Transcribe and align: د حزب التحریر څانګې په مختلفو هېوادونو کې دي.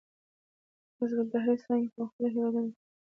د 0.95 0.97
حزب 0.99 1.17
التحریر 1.23 1.59
څانګې 1.65 1.87
په 1.93 1.97
مختلفو 2.01 2.35
هېوادونو 2.37 2.69
کې 2.73 2.81
دي. 2.83 2.85